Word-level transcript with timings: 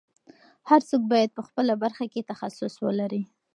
هر 0.69 0.81
څوک 0.89 1.01
باید 1.11 1.29
په 1.37 1.41
خپله 1.47 1.73
برخه 1.83 2.05
کې 2.13 2.27
تخصص 2.31 2.73
ولري. 2.85 3.23